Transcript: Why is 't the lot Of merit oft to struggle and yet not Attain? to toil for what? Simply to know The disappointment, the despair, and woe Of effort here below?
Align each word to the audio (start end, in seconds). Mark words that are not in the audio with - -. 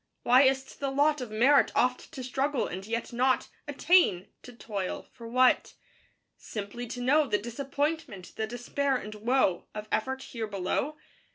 Why 0.23 0.41
is 0.41 0.63
't 0.63 0.79
the 0.79 0.89
lot 0.89 1.21
Of 1.21 1.29
merit 1.29 1.71
oft 1.75 2.11
to 2.13 2.23
struggle 2.23 2.65
and 2.65 2.87
yet 2.87 3.13
not 3.13 3.49
Attain? 3.67 4.29
to 4.41 4.51
toil 4.51 5.05
for 5.13 5.27
what? 5.27 5.75
Simply 6.35 6.87
to 6.87 7.01
know 7.01 7.27
The 7.27 7.37
disappointment, 7.37 8.33
the 8.35 8.47
despair, 8.47 8.95
and 8.97 9.13
woe 9.13 9.67
Of 9.75 9.87
effort 9.91 10.23
here 10.23 10.47
below? 10.47 10.97